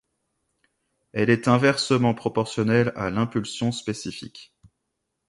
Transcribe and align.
Elle 1.13 1.29
est 1.29 1.47
inversement 1.47 2.15
proportionnelle 2.15 2.91
à 2.95 3.11
l'impulsion 3.11 3.71
spécifique. 3.71 4.51